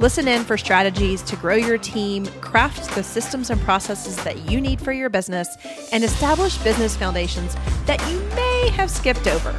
Listen 0.00 0.28
in 0.28 0.44
for 0.44 0.56
strategies 0.56 1.22
to 1.22 1.34
grow 1.34 1.56
your 1.56 1.76
team, 1.76 2.24
craft 2.40 2.94
the 2.94 3.02
systems 3.02 3.50
and 3.50 3.60
processes 3.62 4.14
that 4.22 4.48
you 4.48 4.60
need 4.60 4.80
for 4.80 4.92
your 4.92 5.10
business, 5.10 5.48
and 5.90 6.04
establish 6.04 6.56
business 6.58 6.94
foundations 6.94 7.56
that 7.86 8.00
you 8.08 8.20
may 8.36 8.70
have 8.74 8.92
skipped 8.92 9.26
over. 9.26 9.52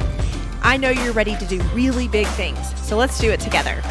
I 0.62 0.78
know 0.78 0.88
you're 0.88 1.12
ready 1.12 1.36
to 1.36 1.44
do 1.44 1.60
really 1.74 2.08
big 2.08 2.26
things, 2.28 2.58
so 2.80 2.96
let's 2.96 3.20
do 3.20 3.30
it 3.30 3.40
together. 3.40 3.82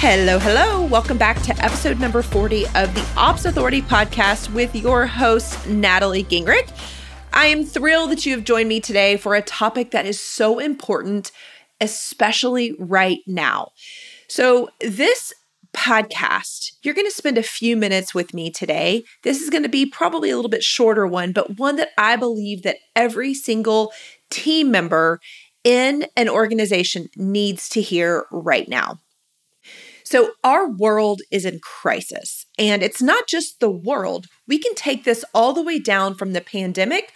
Hello, 0.00 0.40
hello. 0.40 0.84
Welcome 0.84 1.16
back 1.16 1.40
to 1.42 1.56
episode 1.64 2.00
number 2.00 2.22
40 2.22 2.66
of 2.74 2.92
the 2.96 3.08
Ops 3.16 3.44
Authority 3.44 3.80
podcast 3.80 4.52
with 4.54 4.74
your 4.74 5.06
host, 5.06 5.68
Natalie 5.68 6.24
Gingrich. 6.24 6.72
I 7.32 7.46
am 7.46 7.64
thrilled 7.64 8.10
that 8.10 8.26
you 8.26 8.34
have 8.34 8.42
joined 8.42 8.68
me 8.68 8.80
today 8.80 9.16
for 9.16 9.36
a 9.36 9.42
topic 9.42 9.92
that 9.92 10.04
is 10.04 10.18
so 10.18 10.58
important 10.58 11.30
especially 11.80 12.74
right 12.78 13.18
now. 13.26 13.72
So, 14.28 14.70
this 14.80 15.32
podcast, 15.76 16.72
you're 16.82 16.94
going 16.94 17.06
to 17.06 17.10
spend 17.10 17.36
a 17.36 17.42
few 17.42 17.76
minutes 17.76 18.14
with 18.14 18.32
me 18.32 18.50
today. 18.50 19.04
This 19.22 19.42
is 19.42 19.50
going 19.50 19.62
to 19.62 19.68
be 19.68 19.84
probably 19.84 20.30
a 20.30 20.36
little 20.36 20.50
bit 20.50 20.62
shorter 20.62 21.06
one, 21.06 21.32
but 21.32 21.58
one 21.58 21.76
that 21.76 21.90
I 21.98 22.16
believe 22.16 22.62
that 22.62 22.78
every 22.94 23.34
single 23.34 23.92
team 24.30 24.70
member 24.70 25.20
in 25.64 26.06
an 26.16 26.28
organization 26.28 27.08
needs 27.16 27.68
to 27.70 27.82
hear 27.82 28.24
right 28.30 28.68
now. 28.68 29.00
So, 30.04 30.32
our 30.44 30.70
world 30.70 31.22
is 31.30 31.44
in 31.44 31.58
crisis, 31.60 32.46
and 32.58 32.82
it's 32.82 33.02
not 33.02 33.26
just 33.26 33.60
the 33.60 33.70
world. 33.70 34.26
We 34.46 34.58
can 34.58 34.74
take 34.74 35.04
this 35.04 35.24
all 35.34 35.52
the 35.52 35.62
way 35.62 35.78
down 35.78 36.14
from 36.14 36.32
the 36.32 36.40
pandemic 36.40 37.12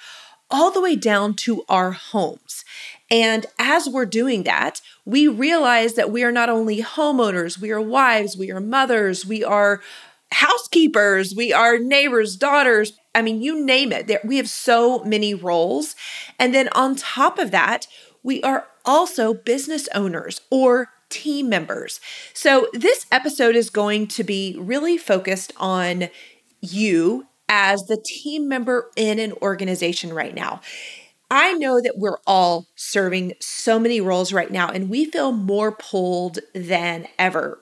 all 0.50 0.70
the 0.70 0.80
way 0.80 0.96
down 0.96 1.34
to 1.34 1.62
our 1.68 1.92
homes. 1.92 2.64
And 3.10 3.46
as 3.58 3.88
we're 3.88 4.06
doing 4.06 4.44
that, 4.44 4.80
we 5.04 5.26
realize 5.26 5.94
that 5.94 6.10
we 6.10 6.22
are 6.22 6.32
not 6.32 6.48
only 6.48 6.82
homeowners, 6.82 7.58
we 7.58 7.70
are 7.70 7.80
wives, 7.80 8.36
we 8.36 8.50
are 8.52 8.60
mothers, 8.60 9.26
we 9.26 9.42
are 9.42 9.80
housekeepers, 10.32 11.34
we 11.34 11.52
are 11.52 11.78
neighbors, 11.78 12.36
daughters. 12.36 12.92
I 13.14 13.22
mean, 13.22 13.42
you 13.42 13.64
name 13.64 13.90
it. 13.90 14.24
We 14.24 14.36
have 14.36 14.48
so 14.48 15.02
many 15.02 15.34
roles. 15.34 15.96
And 16.38 16.54
then 16.54 16.68
on 16.72 16.94
top 16.94 17.38
of 17.38 17.50
that, 17.50 17.88
we 18.22 18.42
are 18.42 18.68
also 18.84 19.34
business 19.34 19.88
owners 19.94 20.40
or 20.50 20.90
team 21.08 21.48
members. 21.48 22.00
So 22.32 22.68
this 22.72 23.06
episode 23.10 23.56
is 23.56 23.70
going 23.70 24.06
to 24.08 24.22
be 24.22 24.56
really 24.58 24.96
focused 24.96 25.52
on 25.56 26.08
you 26.60 27.26
as 27.48 27.82
the 27.86 28.00
team 28.04 28.48
member 28.48 28.90
in 28.94 29.18
an 29.18 29.32
organization 29.42 30.12
right 30.12 30.34
now. 30.34 30.60
I 31.30 31.52
know 31.52 31.80
that 31.80 31.96
we're 31.96 32.18
all 32.26 32.66
serving 32.74 33.34
so 33.40 33.78
many 33.78 34.00
roles 34.00 34.32
right 34.32 34.50
now, 34.50 34.68
and 34.68 34.90
we 34.90 35.04
feel 35.04 35.30
more 35.30 35.70
pulled 35.70 36.40
than 36.54 37.06
ever. 37.18 37.60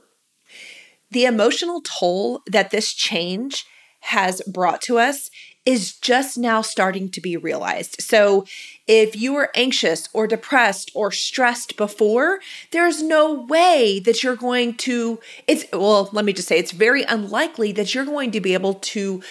The 1.11 1.27
emotional 1.27 1.83
toll 1.83 2.43
that 2.47 2.71
this 2.71 2.93
change 2.93 3.67
has 4.01 4.41
brought 4.43 4.81
to 4.83 4.99
us 4.99 5.31
is 5.67 5.93
just 5.93 6.39
now 6.39 6.63
starting 6.63 7.11
to 7.11 7.21
be 7.21 7.37
realized. 7.37 8.01
So, 8.01 8.47
if 8.87 9.15
you 9.15 9.35
were 9.35 9.51
anxious 9.55 10.09
or 10.15 10.27
depressed 10.27 10.91
or 10.95 11.13
stressed 11.13 11.77
before, 11.77 12.41
there's 12.71 13.03
no 13.03 13.35
way 13.35 14.01
that 14.01 14.23
you're 14.23 14.37
going 14.37 14.77
to, 14.77 15.21
it's, 15.47 15.67
well, 15.71 16.09
let 16.13 16.25
me 16.25 16.33
just 16.33 16.49
say, 16.49 16.59
it's 16.59 16.73
very 16.73 17.03
unlikely 17.03 17.73
that 17.73 17.95
you're 17.95 18.07
going 18.07 18.31
to 18.31 18.41
be 18.41 18.55
able 18.55 18.75
to 18.75 19.23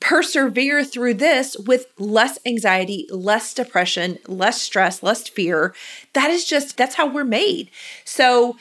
persevere 0.00 0.84
through 0.84 1.14
this 1.14 1.56
with 1.56 1.86
less 1.98 2.38
anxiety, 2.46 3.06
less 3.10 3.54
depression, 3.54 4.18
less 4.26 4.60
stress, 4.60 5.02
less 5.02 5.28
fear. 5.28 5.74
That 6.12 6.30
is 6.30 6.44
just, 6.44 6.76
that's 6.76 6.96
how 6.96 7.06
we're 7.06 7.24
made. 7.24 7.70
So, 8.04 8.56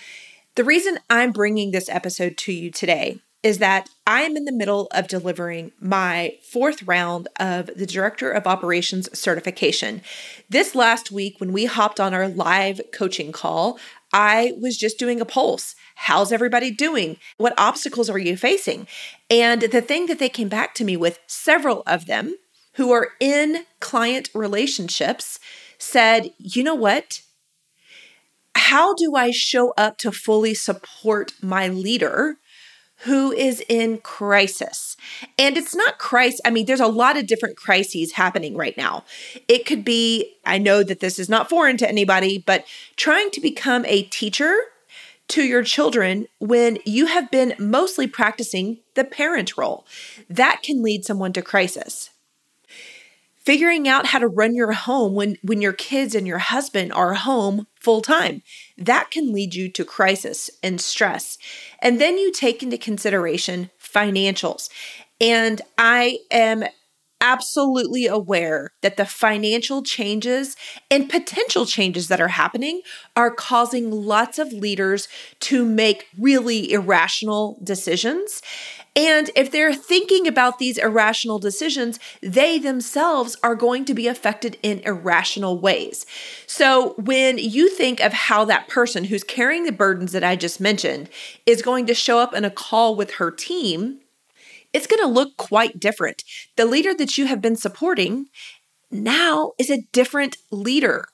the 0.56 0.64
reason 0.64 1.00
I'm 1.10 1.34
bringing 1.34 1.72
this 1.72 1.90
episode 1.90 2.38
to 2.38 2.54
you 2.54 2.72
today 2.72 3.20
is 3.46 3.60
that 3.60 3.90
I 4.08 4.22
am 4.22 4.36
in 4.36 4.46
the 4.46 4.52
middle 4.52 4.88
of 4.92 5.08
delivering 5.08 5.72
my 5.80 6.38
fourth 6.42 6.82
round 6.84 7.28
of 7.40 7.70
the 7.76 7.86
Director 7.86 8.32
of 8.32 8.48
Operations 8.48 9.08
certification. 9.18 10.02
This 10.50 10.74
last 10.74 11.12
week, 11.12 11.40
when 11.40 11.54
we 11.54 11.66
hopped 11.66 12.00
on 12.00 12.14
our 12.14 12.28
live 12.28 12.82
coaching 12.92 13.32
call, 13.32 13.78
I 14.12 14.54
was 14.60 14.78
just 14.78 14.98
doing 14.98 15.22
a 15.22 15.26
pulse. 15.26 15.76
How's 15.96 16.32
everybody 16.32 16.72
doing? 16.72 17.18
What 17.38 17.54
obstacles 17.58 18.10
are 18.10 18.18
you 18.18 18.38
facing? 18.38 18.88
And 19.30 19.62
the 19.64 19.82
thing 19.82 20.06
that 20.08 20.20
they 20.20 20.30
came 20.30 20.50
back 20.50 20.74
to 20.76 20.84
me 20.84 20.96
with, 20.96 21.20
several 21.28 21.84
of 21.88 22.06
them 22.06 22.36
who 22.74 22.92
are 22.92 23.10
in 23.20 23.66
client 23.80 24.30
relationships, 24.34 25.40
said, 25.78 26.32
you 26.38 26.64
know 26.64 26.76
what? 26.76 27.22
How 28.56 28.94
do 28.94 29.16
I 29.16 29.32
show 29.32 29.74
up 29.78 29.98
to 30.00 30.12
fully 30.12 30.54
support 30.54 31.34
my 31.42 31.68
leader 31.68 32.38
who 33.00 33.32
is 33.32 33.62
in 33.68 33.98
crisis. 34.00 34.96
And 35.38 35.58
it's 35.58 35.76
not 35.76 36.00
crisis. 36.00 36.42
I 36.46 36.50
mean, 36.50 36.66
there's 36.66 36.80
a 36.80 36.88
lot 36.88 37.18
of 37.18 37.28
different 37.28 37.58
crises 37.58 38.14
happening 38.14 38.56
right 38.56 38.76
now. 38.78 39.04
It 39.48 39.66
could 39.66 39.84
be, 39.84 40.34
I 40.46 40.58
know 40.58 40.82
that 40.84 41.02
this 41.02 41.20
is 41.20 41.30
not 41.30 41.50
foreign 41.50 41.78
to 41.78 41.90
anybody, 41.90 42.44
but 42.46 42.66
trying 42.96 43.32
to 43.32 43.42
become 43.42 43.86
a 43.86 44.04
teacher 44.04 44.56
to 45.30 45.44
your 45.44 45.64
children 45.64 46.28
when 46.40 46.78
you 46.86 47.08
have 47.08 47.32
been 47.32 47.56
mostly 47.58 48.08
practicing 48.08 48.80
the 48.94 49.04
parent 49.04 49.58
role. 49.58 49.86
That 50.30 50.62
can 50.64 50.84
lead 50.84 51.06
someone 51.06 51.34
to 51.34 51.42
crisis. 51.42 52.12
Figuring 53.38 53.88
out 53.88 54.08
how 54.08 54.20
to 54.20 54.28
run 54.28 54.56
your 54.56 54.72
home 54.72 55.14
when 55.14 55.38
when 55.44 55.62
your 55.62 55.74
kids 55.74 56.16
and 56.16 56.26
your 56.26 56.40
husband 56.40 56.92
are 56.94 57.14
home 57.14 57.68
full 57.80 58.02
time 58.02 58.42
that 58.78 59.12
can 59.12 59.32
lead 59.32 59.54
you 59.54 59.70
to 59.72 59.86
crisis 59.86 60.50
and 60.64 60.82
stress. 60.82 61.38
And 61.80 62.02
then 62.02 62.18
you 62.18 62.32
take 62.32 62.64
into 62.64 62.78
consideration 62.78 63.70
financials. 63.80 64.70
And 65.22 65.62
i 65.78 66.18
am 66.32 66.66
absolutely 67.22 68.06
aware 68.06 68.72
that 68.82 68.98
the 68.98 69.06
financial 69.06 69.82
changes 69.82 70.56
and 70.92 71.10
potential 71.10 71.66
changes 71.66 72.08
that 72.08 72.22
are 72.22 72.28
happening 72.30 72.82
are 73.16 73.32
causing 73.32 73.90
lots 73.90 74.38
of 74.38 74.54
leaders 74.54 75.08
to 75.40 75.66
make 75.66 76.08
really 76.18 76.72
irrational 76.72 77.60
decisions 77.64 78.42
and 78.96 79.30
if 79.36 79.52
they're 79.52 79.74
thinking 79.74 80.26
about 80.26 80.58
these 80.58 80.78
irrational 80.78 81.38
decisions, 81.38 82.00
they 82.22 82.58
themselves 82.58 83.36
are 83.44 83.56
going 83.56 83.84
to 83.86 83.94
be 83.94 84.08
affected 84.08 84.58
in 84.64 84.80
irrational 84.80 85.60
ways. 85.60 86.06
So 86.48 86.94
when 86.98 87.38
you 87.38 87.70
think 87.70 88.00
of 88.00 88.14
how 88.14 88.46
that 88.46 88.70
person 88.70 89.06
who's 89.06 89.24
carrying 89.24 89.66
the 89.66 89.74
burdens 89.74 90.14
that 90.14 90.24
I 90.24 90.38
just 90.38 90.62
mentioned 90.62 91.10
is 91.46 91.62
going 91.62 91.88
to 91.88 91.94
show 91.94 92.20
up 92.20 92.34
in 92.34 92.46
a 92.46 92.50
call 92.50 92.96
with 92.96 93.16
her 93.16 93.32
team, 93.32 94.00
it's 94.76 94.88
going 94.88 95.02
to 95.02 95.08
look 95.08 95.38
quite 95.38 95.80
different. 95.80 96.26
The 96.58 96.66
leader 96.66 96.94
that 96.94 97.18
you 97.18 97.28
have 97.28 97.42
been 97.42 97.56
supporting 97.56 98.28
now 98.92 99.54
is 99.58 99.70
a 99.70 99.84
different 99.94 100.36
leader. 100.52 101.08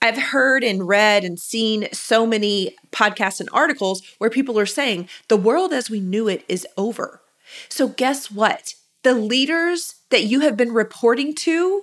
I've 0.00 0.16
heard 0.16 0.64
and 0.64 0.88
read 0.88 1.22
and 1.22 1.38
seen 1.38 1.88
so 1.92 2.26
many 2.26 2.74
podcasts 2.90 3.40
and 3.40 3.50
articles 3.52 4.02
where 4.16 4.30
people 4.30 4.58
are 4.58 4.64
saying 4.64 5.10
the 5.28 5.36
world 5.36 5.74
as 5.74 5.90
we 5.90 6.00
knew 6.00 6.28
it 6.28 6.46
is 6.48 6.66
over. 6.78 7.20
So, 7.68 7.88
guess 7.88 8.30
what? 8.30 8.74
The 9.02 9.14
leaders 9.14 9.96
that 10.08 10.24
you 10.24 10.40
have 10.40 10.56
been 10.56 10.72
reporting 10.72 11.34
to 11.40 11.82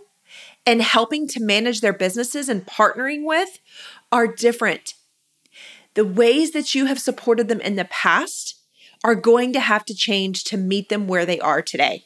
and 0.66 0.82
helping 0.82 1.28
to 1.28 1.40
manage 1.40 1.82
their 1.82 1.94
businesses 1.94 2.50
and 2.50 2.66
partnering 2.66 3.26
with 3.26 3.60
are 4.12 4.26
different. 4.26 4.96
The 5.94 6.06
ways 6.06 6.52
that 6.52 6.74
you 6.74 6.88
have 6.88 7.00
supported 7.00 7.48
them 7.48 7.62
in 7.62 7.76
the 7.76 7.86
past 7.86 8.59
are 9.04 9.16
going 9.16 9.54
to 9.54 9.60
have 9.60 9.86
to 9.86 9.94
change 9.94 10.44
to 10.46 10.58
meet 10.58 10.90
them 10.90 11.08
where 11.08 11.26
they 11.26 11.40
are 11.40 11.62
today. 11.62 12.06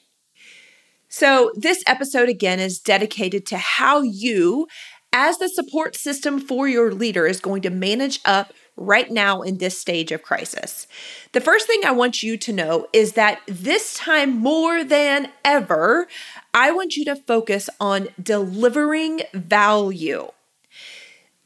So, 1.09 1.51
this 1.55 1.83
episode 1.85 2.27
again 2.27 2.59
is 2.59 2.79
dedicated 2.79 3.45
to 3.47 3.57
how 3.57 4.01
you 4.01 4.67
as 5.13 5.37
the 5.37 5.47
support 5.47 5.95
system 5.95 6.39
for 6.39 6.67
your 6.67 6.91
leader 6.91 7.27
is 7.27 7.39
going 7.39 7.61
to 7.61 7.69
manage 7.69 8.19
up 8.25 8.51
right 8.75 9.11
now 9.11 9.43
in 9.43 9.59
this 9.59 9.79
stage 9.79 10.11
of 10.11 10.23
crisis. 10.23 10.87
The 11.33 11.41
first 11.41 11.67
thing 11.67 11.81
I 11.85 11.91
want 11.91 12.23
you 12.23 12.35
to 12.37 12.51
know 12.51 12.87
is 12.91 13.13
that 13.13 13.41
this 13.45 13.93
time 13.93 14.31
more 14.31 14.83
than 14.83 15.29
ever, 15.45 16.07
I 16.53 16.71
want 16.71 16.95
you 16.95 17.05
to 17.05 17.15
focus 17.15 17.69
on 17.79 18.07
delivering 18.21 19.21
value. 19.33 20.29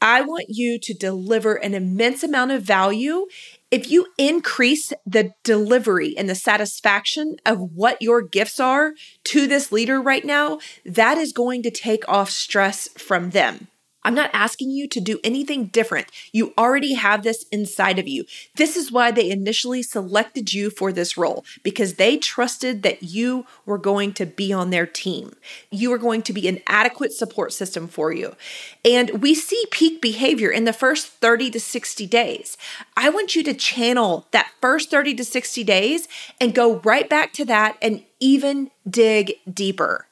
I 0.00 0.22
want 0.22 0.46
you 0.48 0.78
to 0.78 0.94
deliver 0.94 1.54
an 1.54 1.74
immense 1.74 2.22
amount 2.22 2.52
of 2.52 2.62
value. 2.62 3.26
If 3.70 3.90
you 3.90 4.06
increase 4.16 4.94
the 5.04 5.32
delivery 5.44 6.16
and 6.16 6.28
the 6.28 6.34
satisfaction 6.34 7.36
of 7.44 7.58
what 7.60 8.00
your 8.00 8.22
gifts 8.22 8.58
are 8.58 8.92
to 9.24 9.46
this 9.46 9.70
leader 9.70 10.00
right 10.00 10.24
now, 10.24 10.58
that 10.86 11.18
is 11.18 11.32
going 11.32 11.62
to 11.64 11.70
take 11.70 12.08
off 12.08 12.30
stress 12.30 12.88
from 12.96 13.30
them. 13.30 13.68
I'm 14.04 14.14
not 14.14 14.30
asking 14.32 14.70
you 14.70 14.88
to 14.88 15.00
do 15.00 15.18
anything 15.24 15.66
different. 15.66 16.06
You 16.32 16.54
already 16.56 16.94
have 16.94 17.22
this 17.22 17.44
inside 17.50 17.98
of 17.98 18.06
you. 18.06 18.24
This 18.56 18.76
is 18.76 18.92
why 18.92 19.10
they 19.10 19.30
initially 19.30 19.82
selected 19.82 20.54
you 20.54 20.70
for 20.70 20.92
this 20.92 21.16
role 21.16 21.44
because 21.62 21.94
they 21.94 22.16
trusted 22.16 22.82
that 22.84 23.02
you 23.02 23.46
were 23.66 23.78
going 23.78 24.12
to 24.14 24.26
be 24.26 24.52
on 24.52 24.70
their 24.70 24.86
team. 24.86 25.34
You 25.70 25.90
were 25.90 25.98
going 25.98 26.22
to 26.22 26.32
be 26.32 26.48
an 26.48 26.60
adequate 26.66 27.12
support 27.12 27.52
system 27.52 27.88
for 27.88 28.12
you. 28.12 28.36
And 28.84 29.20
we 29.20 29.34
see 29.34 29.64
peak 29.70 30.00
behavior 30.00 30.50
in 30.50 30.64
the 30.64 30.72
first 30.72 31.08
30 31.08 31.50
to 31.50 31.60
60 31.60 32.06
days. 32.06 32.56
I 32.96 33.10
want 33.10 33.34
you 33.34 33.42
to 33.42 33.54
channel 33.54 34.26
that 34.30 34.52
first 34.60 34.90
30 34.90 35.14
to 35.16 35.24
60 35.24 35.64
days 35.64 36.08
and 36.40 36.54
go 36.54 36.78
right 36.80 37.08
back 37.08 37.32
to 37.34 37.44
that 37.46 37.76
and 37.82 38.04
even 38.20 38.70
dig 38.88 39.34
deeper. 39.52 40.06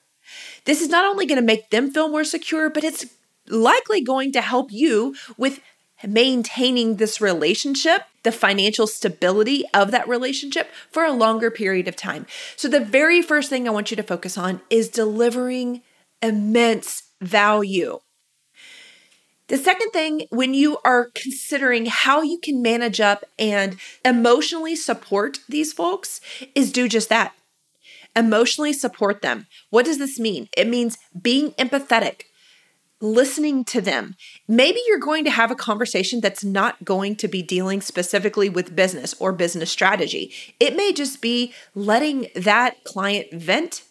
This 0.65 0.82
is 0.82 0.89
not 0.89 1.05
only 1.05 1.27
going 1.27 1.41
to 1.41 1.47
make 1.47 1.71
them 1.71 1.93
feel 1.93 2.09
more 2.09 2.25
secure, 2.25 2.69
but 2.69 2.82
it's 2.82 3.06
likely 3.48 4.00
going 4.00 4.32
to 4.32 4.40
help 4.40 4.72
you 4.72 5.14
with 5.37 5.60
maintaining 6.06 6.96
this 6.96 7.20
relationship, 7.20 8.02
the 8.22 8.32
financial 8.32 8.87
stability 8.87 9.64
of 9.72 9.90
that 9.90 10.08
relationship 10.08 10.70
for 10.90 11.04
a 11.04 11.12
longer 11.12 11.50
period 11.50 11.88
of 11.88 11.96
time. 11.96 12.26
So, 12.56 12.69
the 12.69 12.81
very 12.81 13.22
first 13.22 13.48
thing 13.48 13.66
I 13.66 13.72
want 13.72 13.90
you 13.90 13.96
to 13.96 14.02
focus 14.02 14.37
on 14.37 14.60
is 14.69 14.88
delivering 14.88 15.82
immense 16.22 17.04
value. 17.20 18.00
The 19.48 19.58
second 19.58 19.90
thing, 19.90 20.26
when 20.31 20.54
you 20.54 20.78
are 20.84 21.10
considering 21.14 21.87
how 21.87 22.20
you 22.20 22.38
can 22.38 22.62
manage 22.62 23.00
up 23.00 23.25
and 23.38 23.76
emotionally 24.04 24.75
support 24.75 25.38
these 25.48 25.72
folks, 25.72 26.20
is 26.54 26.72
do 26.72 26.88
just 26.88 27.08
that. 27.10 27.32
Emotionally 28.16 28.72
support 28.72 29.22
them. 29.22 29.46
What 29.70 29.84
does 29.84 29.98
this 29.98 30.19
mean? 30.19 30.48
It 30.56 30.66
means 30.66 30.98
being 31.20 31.52
empathetic, 31.52 32.22
listening 33.00 33.64
to 33.64 33.81
them. 33.81 34.16
Maybe 34.48 34.81
you're 34.87 34.98
going 34.98 35.25
to 35.25 35.31
have 35.31 35.50
a 35.50 35.56
conversation 35.56 36.20
that's 36.20 36.44
not 36.44 36.84
going 36.84 37.16
to 37.16 37.28
be 37.28 37.43
dealing 37.43 37.81
specifically 37.81 38.48
with 38.48 38.76
business 38.76 39.14
or 39.19 39.32
business 39.32 39.70
strategy. 39.70 40.32
It 40.58 40.76
may 40.76 40.93
just 40.93 41.20
be 41.20 41.52
letting 41.75 42.28
that 42.34 42.84
client 42.84 43.32
vent 43.32 43.82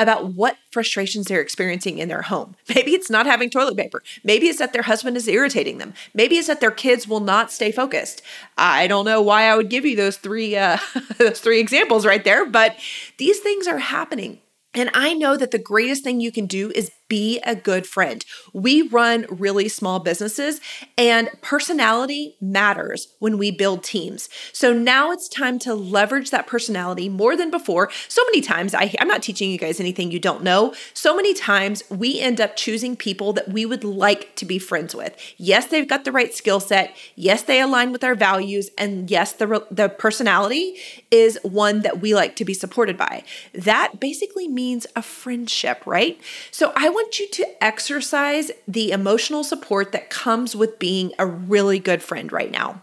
about 0.00 0.32
what 0.32 0.56
frustrations 0.72 1.26
they're 1.26 1.42
experiencing 1.42 1.98
in 1.98 2.08
their 2.08 2.22
home. 2.22 2.56
Maybe 2.74 2.92
it's 2.92 3.10
not 3.10 3.26
having 3.26 3.50
toilet 3.50 3.76
paper. 3.76 4.02
Maybe 4.24 4.48
it's 4.48 4.58
that 4.58 4.72
their 4.72 4.82
husband 4.82 5.16
is 5.16 5.28
irritating 5.28 5.78
them. 5.78 5.92
Maybe 6.14 6.36
it's 6.36 6.48
that 6.48 6.60
their 6.60 6.70
kids 6.70 7.06
will 7.06 7.20
not 7.20 7.52
stay 7.52 7.70
focused. 7.70 8.22
I 8.56 8.86
don't 8.86 9.04
know 9.04 9.20
why 9.20 9.44
I 9.44 9.56
would 9.56 9.68
give 9.68 9.84
you 9.84 9.96
those 9.96 10.16
three 10.16 10.56
uh, 10.56 10.78
those 11.18 11.40
three 11.40 11.60
examples 11.60 12.06
right 12.06 12.24
there, 12.24 12.46
but 12.46 12.76
these 13.18 13.38
things 13.40 13.68
are 13.68 13.78
happening. 13.78 14.40
And 14.72 14.90
I 14.94 15.14
know 15.14 15.36
that 15.36 15.50
the 15.50 15.58
greatest 15.58 16.04
thing 16.04 16.20
you 16.20 16.32
can 16.32 16.46
do 16.46 16.72
is 16.74 16.90
be 17.10 17.40
a 17.44 17.54
good 17.54 17.86
friend. 17.86 18.24
We 18.54 18.80
run 18.80 19.26
really 19.28 19.68
small 19.68 19.98
businesses 19.98 20.60
and 20.96 21.28
personality 21.42 22.36
matters 22.40 23.08
when 23.18 23.36
we 23.36 23.50
build 23.50 23.84
teams. 23.84 24.30
So 24.52 24.72
now 24.72 25.10
it's 25.10 25.28
time 25.28 25.58
to 25.60 25.74
leverage 25.74 26.30
that 26.30 26.46
personality 26.46 27.10
more 27.10 27.36
than 27.36 27.50
before. 27.50 27.90
So 28.08 28.22
many 28.26 28.40
times, 28.40 28.74
I, 28.74 28.94
I'm 29.00 29.08
not 29.08 29.22
teaching 29.22 29.50
you 29.50 29.58
guys 29.58 29.80
anything 29.80 30.10
you 30.10 30.20
don't 30.20 30.42
know. 30.42 30.72
So 30.94 31.14
many 31.14 31.34
times 31.34 31.82
we 31.90 32.20
end 32.20 32.40
up 32.40 32.56
choosing 32.56 32.96
people 32.96 33.32
that 33.34 33.48
we 33.48 33.66
would 33.66 33.84
like 33.84 34.36
to 34.36 34.44
be 34.44 34.58
friends 34.58 34.94
with. 34.94 35.16
Yes, 35.36 35.66
they've 35.66 35.88
got 35.88 36.04
the 36.04 36.12
right 36.12 36.32
skill 36.32 36.60
set. 36.60 36.96
Yes, 37.16 37.42
they 37.42 37.60
align 37.60 37.90
with 37.90 38.04
our 38.04 38.14
values. 38.14 38.70
And 38.78 39.10
yes, 39.10 39.32
the, 39.32 39.66
the 39.70 39.88
personality 39.88 40.76
is 41.10 41.38
one 41.42 41.80
that 41.80 42.00
we 42.00 42.14
like 42.14 42.36
to 42.36 42.44
be 42.44 42.54
supported 42.54 42.96
by. 42.96 43.24
That 43.52 43.98
basically 43.98 44.46
means 44.46 44.86
a 44.94 45.02
friendship, 45.02 45.84
right? 45.86 46.20
So 46.52 46.72
I 46.76 46.88
want 46.88 46.99
want 47.00 47.18
you 47.18 47.28
to 47.28 47.64
exercise 47.64 48.50
the 48.68 48.92
emotional 48.92 49.42
support 49.42 49.90
that 49.92 50.10
comes 50.10 50.54
with 50.54 50.78
being 50.78 51.12
a 51.18 51.24
really 51.24 51.78
good 51.78 52.02
friend 52.02 52.30
right 52.30 52.50
now. 52.50 52.82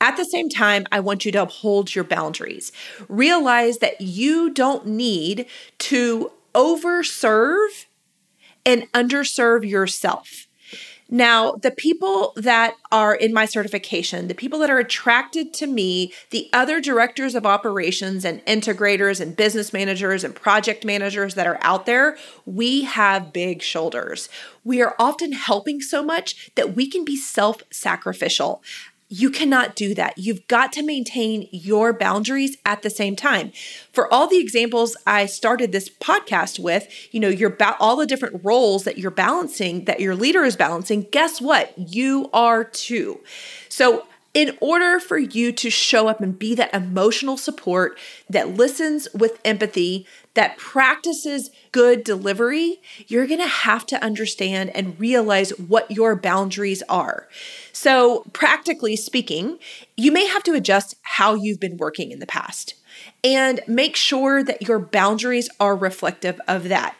At 0.00 0.16
the 0.16 0.24
same 0.24 0.48
time, 0.48 0.86
I 0.90 0.98
want 0.98 1.24
you 1.24 1.30
to 1.30 1.42
uphold 1.42 1.94
your 1.94 2.02
boundaries. 2.02 2.72
Realize 3.08 3.78
that 3.78 4.00
you 4.00 4.50
don't 4.50 4.86
need 4.86 5.46
to 5.78 6.32
overserve 6.52 7.86
and 8.66 8.90
underserve 8.92 9.68
yourself. 9.68 10.43
Now, 11.10 11.52
the 11.52 11.70
people 11.70 12.32
that 12.36 12.76
are 12.90 13.14
in 13.14 13.34
my 13.34 13.44
certification, 13.44 14.28
the 14.28 14.34
people 14.34 14.58
that 14.60 14.70
are 14.70 14.78
attracted 14.78 15.52
to 15.54 15.66
me, 15.66 16.12
the 16.30 16.48
other 16.52 16.80
directors 16.80 17.34
of 17.34 17.44
operations 17.44 18.24
and 18.24 18.44
integrators 18.46 19.20
and 19.20 19.36
business 19.36 19.72
managers 19.72 20.24
and 20.24 20.34
project 20.34 20.84
managers 20.84 21.34
that 21.34 21.46
are 21.46 21.58
out 21.60 21.84
there, 21.84 22.16
we 22.46 22.84
have 22.84 23.32
big 23.32 23.60
shoulders. 23.60 24.30
We 24.64 24.80
are 24.80 24.96
often 24.98 25.32
helping 25.32 25.82
so 25.82 26.02
much 26.02 26.50
that 26.54 26.74
we 26.74 26.88
can 26.88 27.04
be 27.04 27.16
self 27.16 27.62
sacrificial. 27.70 28.62
You 29.16 29.30
cannot 29.30 29.76
do 29.76 29.94
that. 29.94 30.18
You've 30.18 30.44
got 30.48 30.72
to 30.72 30.82
maintain 30.82 31.48
your 31.52 31.92
boundaries 31.92 32.56
at 32.66 32.82
the 32.82 32.90
same 32.90 33.14
time. 33.14 33.52
For 33.92 34.12
all 34.12 34.26
the 34.26 34.38
examples 34.38 34.96
I 35.06 35.26
started 35.26 35.70
this 35.70 35.88
podcast 35.88 36.58
with, 36.58 36.88
you 37.12 37.20
know, 37.20 37.28
you're 37.28 37.50
ba- 37.50 37.76
all 37.78 37.94
the 37.94 38.06
different 38.06 38.44
roles 38.44 38.82
that 38.82 38.98
you're 38.98 39.12
balancing, 39.12 39.84
that 39.84 40.00
your 40.00 40.16
leader 40.16 40.42
is 40.42 40.56
balancing, 40.56 41.06
guess 41.12 41.40
what? 41.40 41.72
You 41.78 42.28
are 42.32 42.64
too. 42.64 43.20
So 43.68 44.04
in 44.34 44.58
order 44.60 44.98
for 44.98 45.16
you 45.16 45.52
to 45.52 45.70
show 45.70 46.08
up 46.08 46.20
and 46.20 46.36
be 46.36 46.56
that 46.56 46.74
emotional 46.74 47.36
support 47.36 47.96
that 48.28 48.56
listens 48.56 49.06
with 49.14 49.40
empathy, 49.44 50.06
that 50.34 50.58
practices 50.58 51.50
good 51.70 52.02
delivery, 52.02 52.80
you're 53.06 53.28
gonna 53.28 53.46
have 53.46 53.86
to 53.86 54.04
understand 54.04 54.70
and 54.74 54.98
realize 54.98 55.50
what 55.50 55.88
your 55.88 56.16
boundaries 56.16 56.82
are. 56.88 57.28
So, 57.72 58.24
practically 58.32 58.96
speaking, 58.96 59.58
you 59.96 60.10
may 60.10 60.26
have 60.26 60.42
to 60.44 60.54
adjust 60.54 60.96
how 61.02 61.34
you've 61.34 61.60
been 61.60 61.76
working 61.76 62.10
in 62.10 62.18
the 62.18 62.26
past 62.26 62.74
and 63.22 63.60
make 63.68 63.94
sure 63.94 64.42
that 64.42 64.62
your 64.62 64.80
boundaries 64.80 65.48
are 65.60 65.76
reflective 65.76 66.40
of 66.48 66.68
that. 66.68 66.96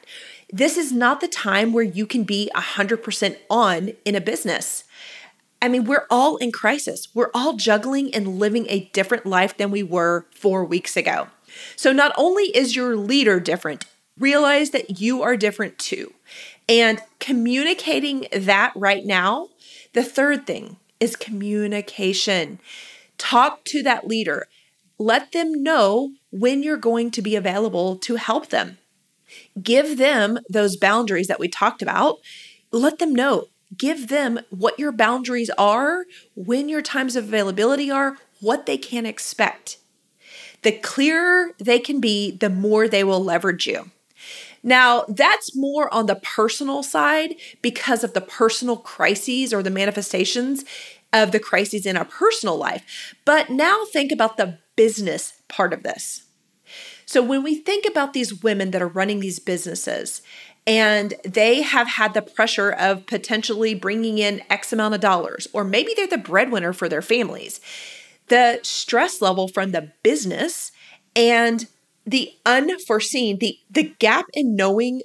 This 0.53 0.77
is 0.77 0.93
not 0.93 1.21
the 1.21 1.29
time 1.29 1.73
where 1.73 1.85
you 1.85 2.07
can 2.07 2.23
be 2.23 2.49
100% 2.55 3.37
on 3.51 3.93
in 4.05 4.15
a 4.15 4.21
business. 4.21 4.84
I 5.65 5.69
mean, 5.69 5.85
we're 5.85 6.05
all 6.11 6.37
in 6.37 6.53
crisis. 6.53 7.09
We're 7.15 7.31
all 7.33 7.55
juggling 7.55 8.15
and 8.15 8.39
living 8.39 8.67
a 8.69 8.91
different 8.93 9.25
life 9.25 9.57
than 9.57 9.71
we 9.71 9.83
were 9.83 10.27
four 10.31 10.63
weeks 10.63 10.95
ago. 10.95 11.29
So, 11.75 11.91
not 11.91 12.13
only 12.19 12.55
is 12.55 12.77
your 12.77 12.97
leader 12.97 13.41
different, 13.41 13.87
realize 14.19 14.71
that 14.71 15.01
you 15.01 15.23
are 15.23 15.39
different 15.39 15.79
too. 15.79 16.13
And 16.69 17.01
communicating 17.19 18.27
that 18.31 18.75
right 18.77 19.07
now, 19.07 19.49
the 19.95 20.05
third 20.05 20.47
thing 20.47 20.77
is 21.01 21.17
communication. 21.17 22.59
Talk 23.17 23.65
to 23.65 23.83
that 23.85 24.07
leader. 24.07 24.47
Let 24.99 25.33
them 25.33 25.63
know 25.63 26.13
when 26.31 26.63
you're 26.63 26.77
going 26.77 27.11
to 27.13 27.23
be 27.23 27.37
available 27.37 27.97
to 28.01 28.17
help 28.17 28.51
them. 28.51 28.77
Give 29.63 29.97
them 29.97 30.41
those 30.51 30.77
boundaries 30.77 31.29
that 31.29 31.41
we 31.41 31.49
talked 31.49 31.81
about. 31.81 32.19
Let 32.71 32.99
them 32.99 33.15
know 33.15 33.47
give 33.77 34.09
them 34.09 34.41
what 34.51 34.79
your 34.79 34.93
boundaries 34.93 35.51
are, 35.59 36.05
when 36.35 36.69
your 36.69 36.83
times 36.83 37.17
of 37.17 37.25
availability 37.25 37.91
are, 37.91 38.17
what 38.41 38.67
they 38.67 38.77
can 38.77 39.07
expect. 39.07 39.79
The 40.63 40.73
clearer 40.73 41.51
they 41.59 41.79
can 41.79 42.01
be, 42.01 42.31
the 42.31 42.51
more 42.51 42.89
they 42.89 43.05
will 43.05 43.23
leverage 43.23 43.67
you. 43.67 43.91
Now, 44.63 45.05
that's 45.09 45.55
more 45.55 45.93
on 45.93 46.07
the 46.07 46.17
personal 46.17 46.83
side 46.83 47.35
because 47.61 48.03
of 48.03 48.15
the 48.15 48.23
personal 48.23 48.79
crises 48.79 49.53
or 49.53 49.63
the 49.63 49.71
manifestations 49.71 50.65
of 51.13 51.33
the 51.33 51.39
crises 51.39 51.85
in 51.85 51.99
our 51.99 52.07
personal 52.07 52.57
life. 52.57 53.15
But 53.27 53.51
now 53.51 53.85
think 53.93 54.11
about 54.11 54.39
the 54.39 54.59
business 54.75 55.35
part 55.49 55.75
of 55.75 55.83
this. 55.83 56.23
So, 57.05 57.23
when 57.23 57.43
we 57.43 57.57
think 57.57 57.85
about 57.87 58.15
these 58.15 58.43
women 58.43 58.71
that 58.71 58.81
are 58.81 58.89
running 58.89 59.21
these 59.21 59.39
businesses 59.39 60.23
and 60.67 61.15
they 61.25 61.63
have 61.63 61.89
had 61.89 62.15
the 62.15 62.23
pressure 62.23 62.71
of 62.71 63.07
potentially 63.07 63.75
bringing 63.75 64.19
in 64.19 64.43
X 64.49 64.73
amount 64.73 64.95
of 64.95 65.01
dollars, 65.01 65.47
or 65.53 65.65
maybe 65.65 65.93
they're 65.95 66.07
the 66.07 66.19
breadwinner 66.19 66.73
for 66.73 66.89
their 66.89 67.03
families. 67.03 67.61
The 68.29 68.61
stress 68.63 69.21
level 69.21 69.49
from 69.49 69.73
the 69.73 69.93
business 70.03 70.73
and 71.15 71.67
the 72.07 72.33
unforeseen, 72.47 73.39
the 73.39 73.59
the 73.71 73.95
gap 73.99 74.27
in 74.33 74.57
knowing 74.57 75.03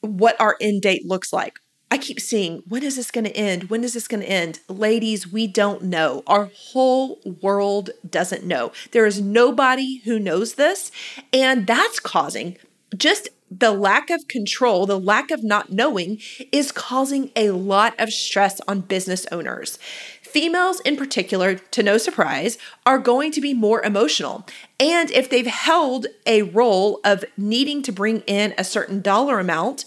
what 0.00 0.40
our 0.40 0.56
end 0.60 0.82
date 0.82 1.06
looks 1.06 1.32
like. 1.32 1.58
I 1.90 1.96
keep 1.96 2.20
seeing, 2.20 2.62
when 2.68 2.82
is 2.82 2.96
this 2.96 3.10
going 3.10 3.24
to 3.24 3.34
end? 3.36 3.70
When 3.70 3.82
is 3.82 3.94
this 3.94 4.08
going 4.08 4.20
to 4.20 4.28
end? 4.28 4.60
Ladies, 4.68 5.32
we 5.32 5.46
don't 5.46 5.84
know. 5.84 6.22
Our 6.26 6.50
whole 6.54 7.18
world 7.40 7.90
doesn't 8.08 8.44
know. 8.44 8.72
There 8.92 9.06
is 9.06 9.22
nobody 9.22 10.02
who 10.04 10.18
knows 10.18 10.54
this. 10.54 10.92
And 11.32 11.66
that's 11.66 11.98
causing 11.98 12.58
just 12.94 13.30
the 13.50 13.72
lack 13.72 14.10
of 14.10 14.28
control, 14.28 14.86
the 14.86 14.98
lack 14.98 15.30
of 15.30 15.42
not 15.42 15.72
knowing 15.72 16.20
is 16.52 16.72
causing 16.72 17.30
a 17.34 17.50
lot 17.50 17.94
of 17.98 18.12
stress 18.12 18.60
on 18.68 18.80
business 18.80 19.26
owners. 19.32 19.78
Females, 20.22 20.80
in 20.80 20.96
particular, 20.96 21.54
to 21.54 21.82
no 21.82 21.96
surprise, 21.96 22.58
are 22.84 22.98
going 22.98 23.32
to 23.32 23.40
be 23.40 23.54
more 23.54 23.82
emotional. 23.82 24.46
And 24.78 25.10
if 25.10 25.30
they've 25.30 25.46
held 25.46 26.06
a 26.26 26.42
role 26.42 27.00
of 27.04 27.24
needing 27.36 27.82
to 27.82 27.92
bring 27.92 28.20
in 28.26 28.54
a 28.58 28.64
certain 28.64 29.00
dollar 29.00 29.40
amount, 29.40 29.84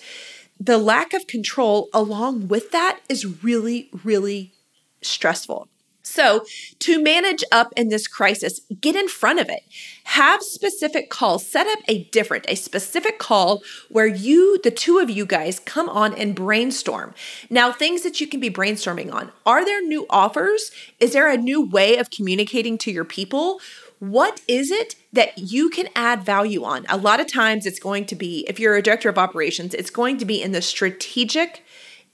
the 0.59 0.77
lack 0.77 1.13
of 1.13 1.27
control 1.27 1.89
along 1.93 2.47
with 2.47 2.71
that 2.71 2.99
is 3.07 3.43
really, 3.43 3.89
really 4.03 4.53
stressful. 5.01 5.67
So, 6.03 6.45
to 6.79 7.01
manage 7.01 7.43
up 7.51 7.73
in 7.77 7.89
this 7.89 8.07
crisis, 8.07 8.61
get 8.79 8.95
in 8.95 9.07
front 9.07 9.39
of 9.39 9.49
it. 9.49 9.63
Have 10.05 10.41
specific 10.41 11.09
calls. 11.09 11.45
Set 11.45 11.67
up 11.67 11.79
a 11.87 12.05
different, 12.05 12.45
a 12.47 12.55
specific 12.55 13.19
call 13.19 13.61
where 13.89 14.07
you, 14.07 14.59
the 14.63 14.71
two 14.71 14.97
of 14.97 15.09
you 15.09 15.25
guys, 15.25 15.59
come 15.59 15.87
on 15.87 16.13
and 16.15 16.35
brainstorm. 16.35 17.13
Now, 17.49 17.71
things 17.71 18.01
that 18.01 18.19
you 18.19 18.27
can 18.27 18.39
be 18.39 18.49
brainstorming 18.49 19.13
on 19.13 19.31
are 19.45 19.63
there 19.63 19.81
new 19.81 20.05
offers? 20.09 20.71
Is 20.99 21.13
there 21.13 21.29
a 21.29 21.37
new 21.37 21.65
way 21.65 21.97
of 21.97 22.09
communicating 22.09 22.77
to 22.79 22.91
your 22.91 23.05
people? 23.05 23.59
What 23.99 24.41
is 24.47 24.71
it 24.71 24.95
that 25.13 25.37
you 25.37 25.69
can 25.69 25.87
add 25.95 26.23
value 26.23 26.63
on? 26.63 26.87
A 26.89 26.97
lot 26.97 27.19
of 27.19 27.31
times 27.31 27.67
it's 27.67 27.79
going 27.79 28.07
to 28.07 28.15
be, 28.15 28.45
if 28.49 28.59
you're 28.59 28.75
a 28.75 28.81
director 28.81 29.09
of 29.09 29.19
operations, 29.19 29.75
it's 29.75 29.91
going 29.91 30.17
to 30.17 30.25
be 30.25 30.41
in 30.41 30.53
the 30.53 30.61
strategic 30.63 31.63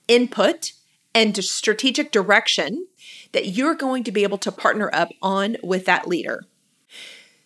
input 0.10 0.74
and 1.18 1.44
strategic 1.44 2.12
direction 2.12 2.86
that 3.32 3.48
you're 3.48 3.74
going 3.74 4.04
to 4.04 4.12
be 4.12 4.22
able 4.22 4.38
to 4.38 4.52
partner 4.52 4.92
up 4.94 5.10
on 5.20 5.58
with 5.64 5.86
that 5.86 6.08
leader. 6.08 6.46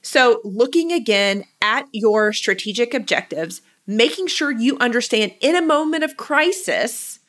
So, 0.01 0.41
looking 0.43 0.91
again 0.91 1.45
at 1.61 1.87
your 1.93 2.33
strategic 2.33 2.93
objectives, 2.93 3.61
making 3.87 4.27
sure 4.27 4.51
you 4.51 4.77
understand 4.79 5.35
in 5.39 5.55
a 5.55 5.61
moment 5.61 6.03
of 6.03 6.17
crisis 6.17 7.19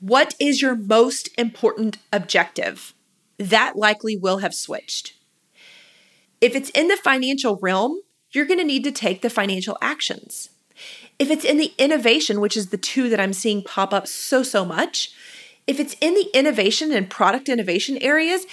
what 0.00 0.34
is 0.40 0.62
your 0.62 0.74
most 0.74 1.28
important 1.36 1.98
objective. 2.10 2.94
That 3.36 3.76
likely 3.76 4.16
will 4.16 4.38
have 4.38 4.54
switched. 4.54 5.12
If 6.40 6.56
it's 6.56 6.70
in 6.70 6.88
the 6.88 6.96
financial 6.96 7.58
realm, 7.60 8.00
you're 8.30 8.46
going 8.46 8.60
to 8.60 8.64
need 8.64 8.84
to 8.84 8.92
take 8.92 9.20
the 9.20 9.28
financial 9.28 9.76
actions. 9.82 10.48
If 11.18 11.30
it's 11.30 11.44
in 11.44 11.58
the 11.58 11.74
innovation, 11.76 12.40
which 12.40 12.56
is 12.56 12.68
the 12.68 12.78
two 12.78 13.10
that 13.10 13.20
I'm 13.20 13.34
seeing 13.34 13.62
pop 13.62 13.92
up 13.92 14.06
so, 14.06 14.42
so 14.42 14.64
much, 14.64 15.12
if 15.66 15.78
it's 15.78 15.96
in 16.00 16.14
the 16.14 16.28
innovation 16.34 16.92
and 16.92 17.08
product 17.08 17.48
innovation 17.48 17.98
areas, 17.98 18.46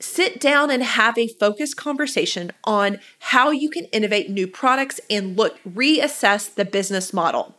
sit 0.00 0.40
down 0.40 0.70
and 0.70 0.82
have 0.82 1.16
a 1.16 1.28
focused 1.28 1.76
conversation 1.76 2.50
on 2.64 2.98
how 3.20 3.50
you 3.50 3.70
can 3.70 3.84
innovate 3.86 4.30
new 4.30 4.46
products 4.46 5.00
and 5.08 5.36
look, 5.36 5.58
reassess 5.64 6.52
the 6.54 6.64
business 6.64 7.12
model. 7.12 7.54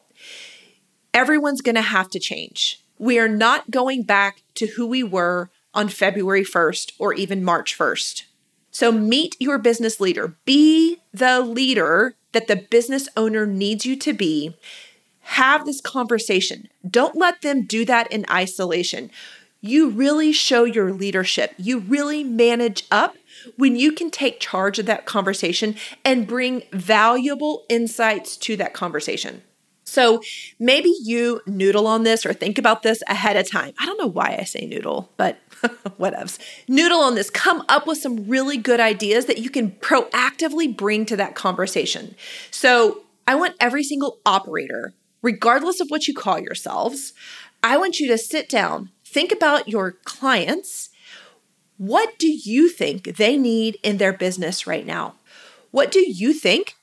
Everyone's 1.14 1.62
going 1.62 1.76
to 1.76 1.82
have 1.82 2.10
to 2.12 2.20
change. 2.20 2.82
We 2.98 3.20
are 3.20 3.28
not 3.28 3.72
going 3.72 4.04
back 4.04 4.44
to 4.56 4.68
who 4.68 4.86
we 4.86 5.04
were 5.04 5.50
on 5.74 5.90
February 5.90 6.44
1st 6.44 6.94
or 7.00 7.14
even 7.14 7.44
March 7.44 7.78
1st. 7.78 8.24
So 8.72 8.92
meet 8.92 9.36
your 9.40 9.58
business 9.58 10.00
leader. 10.00 10.36
Be 10.46 11.00
the 11.14 11.42
leader 11.42 12.16
that 12.32 12.48
the 12.48 12.56
business 12.56 13.08
owner 13.16 13.46
needs 13.46 13.86
you 13.86 13.96
to 13.98 14.14
be 14.14 14.56
have 15.24 15.66
this 15.66 15.82
conversation. 15.82 16.68
Don't 16.88 17.16
let 17.16 17.42
them 17.42 17.64
do 17.64 17.86
that 17.86 18.12
in 18.12 18.26
isolation. 18.30 19.10
You 19.62 19.90
really 19.90 20.34
show 20.34 20.66
your 20.66 20.92
leadership. 20.92 21.54
You 21.58 21.80
really 21.80 22.24
manage 22.24 22.86
up 22.92 23.16
when 23.56 23.76
you 23.76 23.94
can 23.94 24.12
take 24.12 24.40
charge 24.40 24.80
of 24.80 24.86
that 24.88 25.06
conversation 25.06 25.76
and 26.04 26.28
bring 26.28 26.64
valuable 26.72 27.64
insights 27.70 28.36
to 28.38 28.58
that 28.58 28.74
conversation. 28.74 29.42
So 29.86 30.22
maybe 30.60 30.94
you 31.04 31.42
noodle 31.46 31.88
on 31.88 32.04
this 32.04 32.26
or 32.26 32.34
think 32.34 32.58
about 32.58 32.84
this 32.84 33.04
ahead 33.08 33.38
of 33.38 33.50
time. 33.50 33.74
I 33.80 33.86
don't 33.86 33.98
know 33.98 34.08
why 34.08 34.38
I 34.40 34.44
say 34.44 34.66
noodle, 34.66 35.10
but 35.18 35.38
whatevs. 36.00 36.40
Noodle 36.68 37.00
on 37.00 37.16
this. 37.16 37.30
Come 37.30 37.64
up 37.70 37.86
with 37.86 38.00
some 38.00 38.28
really 38.28 38.58
good 38.58 38.80
ideas 38.80 39.26
that 39.26 39.38
you 39.38 39.50
can 39.50 39.72
proactively 39.72 40.76
bring 40.76 41.06
to 41.06 41.16
that 41.18 41.36
conversation. 41.36 42.16
So 42.50 43.04
I 43.28 43.36
want 43.36 43.56
every 43.60 43.84
single 43.84 44.20
operator 44.26 44.94
regardless 45.24 45.80
of 45.80 45.90
what 45.90 46.08
you 46.08 46.14
call 46.14 46.40
yourselves, 46.40 47.14
I 47.64 47.78
want 47.78 48.00
you 48.00 48.08
to 48.10 48.18
sit 48.18 48.48
down, 48.48 48.92
think 49.04 49.32
about 49.32 49.68
your 49.68 49.94
clients. 50.04 50.90
What 51.78 52.20
do 52.20 52.28
you 52.28 52.70
think 52.70 53.16
they 53.18 53.38
need 53.38 53.80
in 53.82 53.98
their 53.98 54.14
business 54.14 54.68
right 54.68 54.86
now? 54.86 55.16
What 55.72 55.92
do 55.92 56.04
you 56.08 56.34
think? 56.34 56.76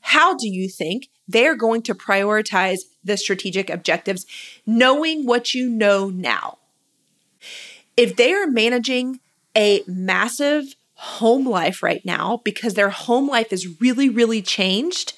How 0.00 0.34
do 0.34 0.48
you 0.48 0.68
think 0.68 1.08
they're 1.28 1.56
going 1.56 1.82
to 1.82 1.94
prioritize 1.94 2.80
the 3.04 3.16
strategic 3.16 3.68
objectives, 3.68 4.24
knowing 4.64 5.26
what 5.26 5.52
you 5.54 5.68
know 5.68 6.08
now? 6.08 6.58
If 7.96 8.16
they 8.16 8.32
are 8.32 8.46
managing 8.46 9.20
a 9.56 9.82
massive 9.86 10.76
home 11.02 11.44
life 11.44 11.82
right 11.82 12.04
now 12.04 12.40
because 12.44 12.74
their 12.74 12.90
home 12.90 13.26
life 13.26 13.52
is 13.52 13.80
really, 13.80 14.08
really 14.08 14.40
changed, 14.40 15.14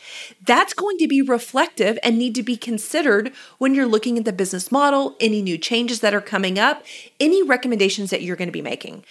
that's 0.47 0.73
going 0.73 0.97
to 0.97 1.07
be 1.07 1.21
reflective 1.21 1.99
and 2.03 2.19
need 2.19 2.35
to 2.35 2.43
be 2.43 2.57
considered 2.57 3.31
when 3.59 3.75
you're 3.75 3.87
looking 3.87 4.17
at 4.17 4.25
the 4.25 4.33
business 4.33 4.73
model, 4.73 5.15
any 5.21 5.43
new 5.43 5.59
changes 5.59 6.01
that 6.01 6.15
are 6.15 6.23
coming 6.23 6.59
up, 6.59 6.83
any 7.21 7.43
recommendations 7.43 8.09
that 8.09 8.23
you're 8.23 8.35
going 8.35 8.49
to 8.49 8.53
be 8.53 8.63
making. 8.63 9.05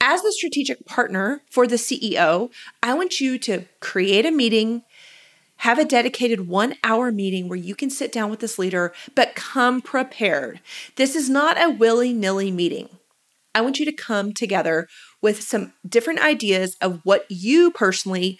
As 0.00 0.22
the 0.22 0.32
strategic 0.32 0.86
partner 0.86 1.42
for 1.50 1.66
the 1.66 1.76
CEO, 1.76 2.50
I 2.82 2.94
want 2.94 3.20
you 3.20 3.38
to 3.40 3.66
create 3.80 4.24
a 4.24 4.30
meeting. 4.30 4.82
Have 5.58 5.78
a 5.78 5.84
dedicated 5.84 6.48
one 6.48 6.76
hour 6.82 7.12
meeting 7.12 7.50
where 7.50 7.58
you 7.58 7.74
can 7.74 7.90
sit 7.90 8.10
down 8.10 8.30
with 8.30 8.40
this 8.40 8.58
leader, 8.58 8.94
but 9.14 9.34
come 9.34 9.82
prepared. 9.82 10.60
This 10.96 11.14
is 11.14 11.28
not 11.28 11.62
a 11.62 11.68
willy 11.68 12.14
nilly 12.14 12.50
meeting. 12.50 12.88
I 13.54 13.60
want 13.60 13.78
you 13.78 13.84
to 13.86 13.92
come 13.92 14.32
together 14.32 14.88
with 15.24 15.42
some 15.42 15.72
different 15.88 16.20
ideas 16.20 16.76
of 16.82 17.00
what 17.02 17.24
you 17.30 17.70
personally 17.70 18.38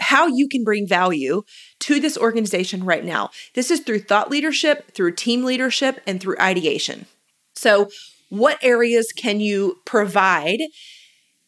how 0.00 0.26
you 0.26 0.48
can 0.48 0.64
bring 0.64 0.88
value 0.88 1.44
to 1.78 2.00
this 2.00 2.18
organization 2.18 2.82
right 2.82 3.04
now. 3.04 3.30
This 3.54 3.70
is 3.70 3.78
through 3.78 4.00
thought 4.00 4.28
leadership, 4.28 4.92
through 4.92 5.14
team 5.14 5.44
leadership, 5.44 6.00
and 6.04 6.20
through 6.20 6.36
ideation. 6.40 7.06
So, 7.54 7.90
what 8.28 8.58
areas 8.60 9.12
can 9.16 9.38
you 9.38 9.78
provide 9.84 10.58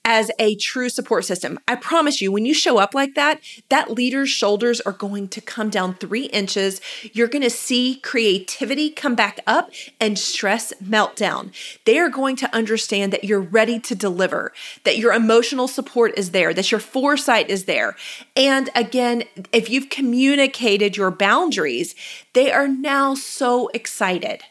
as 0.06 0.30
a 0.38 0.54
true 0.54 0.88
support 0.88 1.24
system. 1.24 1.58
I 1.66 1.74
promise 1.74 2.22
you, 2.22 2.30
when 2.30 2.46
you 2.46 2.54
show 2.54 2.78
up 2.78 2.94
like 2.94 3.16
that, 3.16 3.40
that 3.70 3.90
leader's 3.90 4.30
shoulders 4.30 4.80
are 4.82 4.92
going 4.92 5.26
to 5.28 5.40
come 5.40 5.68
down 5.68 5.94
three 5.94 6.26
inches. 6.26 6.80
You're 7.12 7.26
going 7.26 7.42
to 7.42 7.50
see 7.50 7.96
creativity 7.96 8.88
come 8.88 9.16
back 9.16 9.40
up 9.48 9.72
and 10.00 10.16
stress 10.16 10.72
melt 10.80 11.16
down. 11.16 11.50
They 11.84 11.98
are 11.98 12.08
going 12.08 12.36
to 12.36 12.54
understand 12.54 13.12
that 13.12 13.24
you're 13.24 13.40
ready 13.40 13.80
to 13.80 13.96
deliver, 13.96 14.52
that 14.84 14.96
your 14.96 15.12
emotional 15.12 15.66
support 15.66 16.16
is 16.16 16.30
there, 16.30 16.54
that 16.54 16.70
your 16.70 16.80
foresight 16.80 17.50
is 17.50 17.64
there. 17.64 17.96
And 18.36 18.70
again, 18.76 19.24
if 19.52 19.68
you've 19.68 19.90
communicated 19.90 20.96
your 20.96 21.10
boundaries, 21.10 21.96
they 22.32 22.52
are 22.52 22.68
now 22.68 23.16
so 23.16 23.68
excited. 23.74 24.42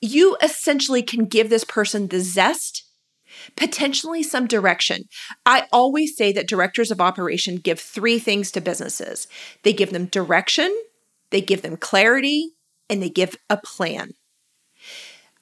You 0.00 0.36
essentially 0.42 1.02
can 1.02 1.26
give 1.26 1.50
this 1.50 1.64
person 1.64 2.08
the 2.08 2.20
zest 2.20 2.83
potentially 3.56 4.22
some 4.22 4.46
direction. 4.46 5.04
I 5.44 5.66
always 5.72 6.16
say 6.16 6.32
that 6.32 6.48
directors 6.48 6.90
of 6.90 7.00
operation 7.00 7.56
give 7.56 7.80
three 7.80 8.18
things 8.18 8.50
to 8.52 8.60
businesses 8.60 9.26
they 9.62 9.72
give 9.72 9.92
them 9.92 10.06
direction, 10.06 10.74
they 11.30 11.40
give 11.40 11.62
them 11.62 11.76
clarity, 11.76 12.52
and 12.88 13.02
they 13.02 13.10
give 13.10 13.36
a 13.48 13.56
plan. 13.56 14.12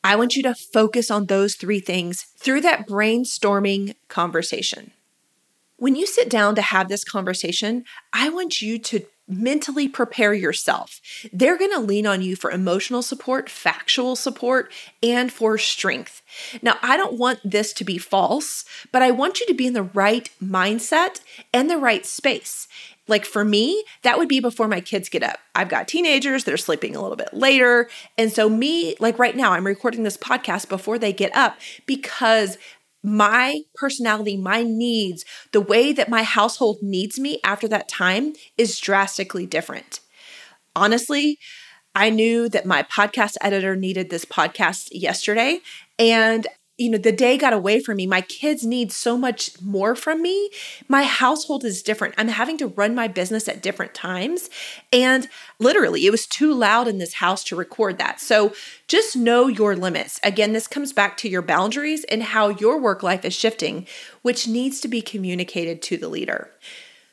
I 0.05 0.17
want 0.17 0.35
you 0.35 0.43
to 0.45 0.55
focus 0.55 1.11
on 1.11 1.27
those 1.27 1.55
three 1.55 1.81
things 1.81 2.23
through 2.37 2.63
that 2.63 2.89
brainstorming 2.89 3.95
conversation. 4.09 4.93
When 5.77 5.97
you 5.97 6.07
sit 6.07 6.29
down 6.29 6.55
to 6.57 6.63
have 6.63 6.89
this 6.89 7.05
conversation, 7.05 7.85
I 8.13 8.29
want 8.29 8.63
you 8.63 8.79
to 8.79 9.05
mentally 9.29 9.89
prepare 9.89 10.35
yourself. 10.35 11.01
They're 11.33 11.59
going 11.59 11.73
to 11.73 11.81
lean 11.81 12.07
on 12.07 12.23
you 12.23 12.37
for 12.37 12.51
emotional 12.51 13.03
support, 13.03 13.49
factual 13.49 14.17
support, 14.17 14.73
and 15.03 15.33
for 15.33 15.59
strength. 15.59 16.23
Now, 16.61 16.77
I 16.83 16.97
don't 16.97 17.19
want 17.19 17.41
this 17.45 17.73
to 17.75 17.85
be 17.85 17.99
false, 17.99 18.65
but 18.91 19.03
I 19.03 19.11
want 19.11 19.41
you 19.41 19.47
to 19.47 19.55
be 19.55 19.67
in 19.67 19.75
the 19.75 19.83
right 19.83 20.29
mindset 20.43 21.21
and 21.53 21.71
the 21.71 21.79
right 21.79 22.05
space. 22.05 22.69
Like 23.09 23.25
for 23.25 23.45
me, 23.45 23.85
that 24.03 24.17
would 24.17 24.29
be 24.29 24.41
before 24.41 24.69
my 24.69 24.81
kids 24.81 25.09
get 25.09 25.23
up. 25.23 25.39
I've 25.55 25.69
got 25.69 25.89
teenagers 25.89 26.45
that 26.45 26.55
are 26.55 26.59
sleeping 26.59 26.95
a 26.95 27.03
little 27.03 27.17
bit 27.17 27.35
later. 27.35 27.89
And 28.17 28.33
so, 28.33 28.49
me, 28.49 28.95
like 29.01 29.19
right 29.19 29.37
now, 29.37 29.53
I'm 29.53 29.67
recording 29.67 30.05
this 30.05 30.17
podcast 30.17 30.69
before 30.69 30.99
they 30.99 31.13
get 31.13 31.35
up 31.37 31.59
because 31.85 32.59
my 33.03 33.61
personality, 33.75 34.37
my 34.37 34.63
needs, 34.63 35.25
the 35.53 35.61
way 35.61 35.93
that 35.93 36.09
my 36.09 36.23
household 36.23 36.79
needs 36.83 37.19
me 37.19 37.41
after 37.45 37.69
that 37.69 37.89
time 37.89 38.35
is 38.57 38.79
drastically 38.79 39.47
different. 39.47 40.01
Honestly, 40.75 41.39
I 41.95 42.11
knew 42.11 42.49
that 42.49 42.67
my 42.67 42.83
podcast 42.85 43.37
editor 43.43 43.77
needed 43.77 44.11
this 44.11 44.25
podcast 44.25 44.89
yesterday. 44.93 45.61
And 45.99 46.47
you 46.83 46.91
know, 46.91 46.99
the 46.99 47.13
day 47.13 47.39
got 47.39 47.53
away 47.53 47.79
from 47.79 47.97
me. 47.97 48.09
My 48.09 48.23
kids 48.23 48.67
need 48.67 48.91
so 48.91 49.17
much 49.17 49.61
more 49.63 49.95
from 49.95 50.21
me. 50.21 50.51
My 50.89 51.05
household 51.05 51.65
is 51.65 51.81
different. 51.81 52.15
I'm 52.19 52.27
having 52.27 52.59
to 52.59 52.67
run 52.67 52.93
my 52.93 53.07
business 53.07 53.47
at 53.47 53.63
different 53.63 53.95
times. 53.95 54.51
And 54.93 55.29
literally, 55.61 56.05
it 56.07 56.11
was 56.11 56.27
too 56.27 56.53
loud 56.53 56.89
in 56.89 56.99
this 56.99 57.15
house 57.15 57.45
to 57.45 57.57
record 57.57 57.99
that. 57.99 58.21
So 58.21 58.53
just 58.89 59.17
know 59.17 59.47
your 59.47 59.77
limits. 59.77 60.19
Again, 60.25 60.53
this 60.53 60.67
comes 60.67 60.93
back 60.93 61.17
to 61.19 61.29
your 61.29 61.41
boundaries 61.41 62.03
and 62.05 62.21
how 62.21 62.49
your 62.49 62.81
work 62.81 63.05
life 63.05 63.25
is 63.25 63.33
shifting, 63.33 63.87
which 64.23 64.49
needs 64.49 64.81
to 64.81 64.89
be 64.89 65.01
communicated 65.01 65.83
to 65.83 65.97
the 65.97 66.09
leader. 66.09 66.51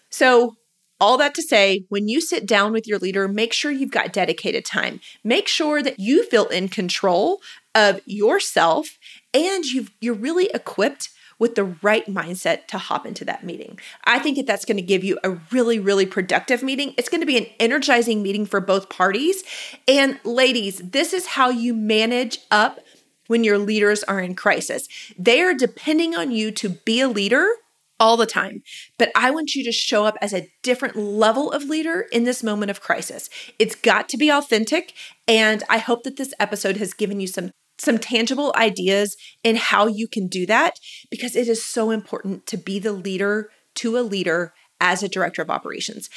So, 0.09 0.55
all 1.01 1.17
that 1.17 1.33
to 1.35 1.41
say, 1.41 1.85
when 1.87 2.09
you 2.09 2.19
sit 2.19 2.45
down 2.45 2.73
with 2.73 2.85
your 2.85 2.99
leader, 2.99 3.25
make 3.29 3.53
sure 3.53 3.71
you've 3.71 3.89
got 3.89 4.11
dedicated 4.11 4.65
time. 4.65 4.99
Make 5.23 5.47
sure 5.47 5.81
that 5.81 5.97
you 5.97 6.25
feel 6.25 6.47
in 6.47 6.67
control 6.67 7.39
of 7.73 8.01
yourself 8.05 8.97
and 9.33 9.65
you 9.65 9.87
you're 9.99 10.13
really 10.13 10.49
equipped 10.53 11.09
with 11.39 11.55
the 11.55 11.63
right 11.81 12.05
mindset 12.05 12.67
to 12.67 12.77
hop 12.77 13.05
into 13.05 13.23
that 13.25 13.45
meeting. 13.45 13.79
I 14.03 14.19
think 14.19 14.35
that 14.35 14.45
that's 14.45 14.65
going 14.65 14.77
to 14.77 14.83
give 14.83 15.05
you 15.05 15.17
a 15.23 15.31
really, 15.51 15.79
really 15.79 16.05
productive 16.05 16.61
meeting. 16.61 16.93
It's 16.97 17.07
going 17.07 17.21
to 17.21 17.25
be 17.25 17.37
an 17.37 17.47
energizing 17.59 18.21
meeting 18.21 18.45
for 18.45 18.59
both 18.59 18.89
parties. 18.89 19.43
And 19.87 20.19
ladies, 20.25 20.79
this 20.79 21.13
is 21.13 21.25
how 21.27 21.49
you 21.49 21.73
manage 21.73 22.39
up 22.51 22.81
when 23.27 23.43
your 23.45 23.57
leaders 23.57 24.03
are 24.03 24.19
in 24.19 24.35
crisis. 24.35 24.87
They 25.17 25.41
are 25.41 25.53
depending 25.53 26.13
on 26.15 26.31
you 26.31 26.51
to 26.51 26.69
be 26.69 26.99
a 26.99 27.07
leader 27.07 27.47
all 27.99 28.17
the 28.17 28.25
time. 28.25 28.63
But 28.97 29.11
I 29.15 29.31
want 29.31 29.55
you 29.55 29.63
to 29.63 29.71
show 29.71 30.05
up 30.05 30.17
as 30.21 30.33
a 30.33 30.49
different 30.63 30.95
level 30.95 31.51
of 31.51 31.63
leader 31.63 32.07
in 32.11 32.23
this 32.23 32.43
moment 32.43 32.71
of 32.71 32.81
crisis. 32.81 33.29
It's 33.59 33.75
got 33.75 34.09
to 34.09 34.17
be 34.17 34.29
authentic. 34.29 34.93
And 35.27 35.63
I 35.69 35.77
hope 35.77 36.03
that 36.03 36.17
this 36.17 36.33
episode 36.39 36.77
has 36.77 36.93
given 36.93 37.19
you 37.19 37.27
some 37.27 37.51
some 37.79 37.97
tangible 37.97 38.53
ideas 38.55 39.15
in 39.43 39.55
how 39.55 39.87
you 39.87 40.07
can 40.07 40.27
do 40.27 40.45
that 40.45 40.79
because 41.09 41.35
it 41.35 41.47
is 41.47 41.63
so 41.63 41.91
important 41.91 42.45
to 42.47 42.57
be 42.57 42.79
the 42.79 42.91
leader 42.91 43.49
to 43.75 43.97
a 43.97 44.01
leader 44.01 44.53
as 44.81 45.03
a 45.03 45.09
director 45.09 45.41
of 45.41 45.49
operations. 45.49 46.09